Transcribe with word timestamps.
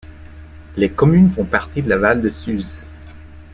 Les 0.77 0.89
communes 0.89 1.29
font 1.29 1.45
partie 1.45 1.83
de 1.83 1.89
la 1.89 1.97
Val 1.97 2.21
de 2.21 2.29
Suse. 2.31 2.87